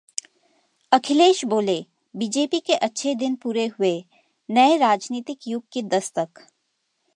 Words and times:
अखिलेश 0.91 1.45
बोले- 1.45 1.85
बीजेपी 2.15 2.59
के 2.59 2.73
अच्छे 2.73 3.15
दिन 3.15 3.35
पूरे 3.35 3.67
हुए, 3.67 4.05
नए 4.49 4.77
राजनीतिक 4.77 5.39
युग 5.47 5.63
की 5.71 5.81
दस्तक 5.81 6.29